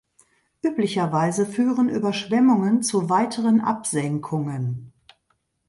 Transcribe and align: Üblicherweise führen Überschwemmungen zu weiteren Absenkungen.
Üblicherweise 0.65 1.45
führen 1.45 1.87
Überschwemmungen 1.87 2.81
zu 2.81 3.07
weiteren 3.11 3.61
Absenkungen. 3.61 4.91